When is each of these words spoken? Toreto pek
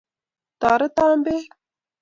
Toreto 0.61 1.05
pek 1.25 1.45